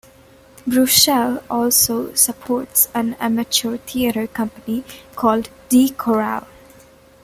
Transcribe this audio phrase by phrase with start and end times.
[0.67, 4.83] Bruchsal also supports an amateur theater company
[5.15, 6.47] called Die Koralle.